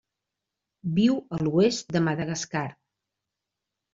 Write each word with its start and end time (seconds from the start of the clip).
Viu 0.99 1.19
a 1.37 1.41
l'oest 1.41 1.93
de 1.97 2.01
Madagascar. 2.07 2.65